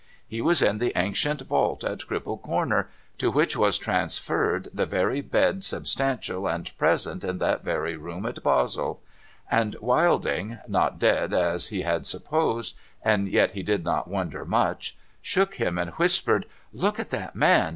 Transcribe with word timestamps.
He 0.27 0.41
was 0.41 0.63
in 0.63 0.79
the 0.79 0.97
ancient 0.97 1.41
vault 1.41 1.83
at 1.83 1.99
Cripple 1.99 2.41
Corner, 2.41 2.89
to 3.19 3.29
which 3.29 3.55
was 3.55 3.77
transferred 3.77 4.67
the 4.73 4.87
very 4.87 5.21
bed 5.21 5.63
substantial 5.63 6.47
and 6.47 6.75
present 6.75 7.23
in 7.23 7.37
that 7.37 7.63
very 7.63 7.95
room 7.95 8.25
at 8.25 8.41
Basle; 8.41 8.99
and 9.51 9.75
\\'ilding 9.75 10.57
(not 10.67 10.97
dead, 10.97 11.35
as 11.35 11.67
he 11.67 11.83
had 11.83 12.07
supposed, 12.07 12.75
and 13.03 13.29
yet 13.29 13.51
he 13.51 13.61
did 13.61 13.83
not 13.83 14.07
wonder 14.07 14.43
much) 14.43 14.97
shook 15.21 15.57
him, 15.61 15.77
and 15.77 15.91
whispered,' 15.91 16.47
Look 16.83 16.99
at 16.99 17.11
that 17.11 17.35
man 17.35 17.69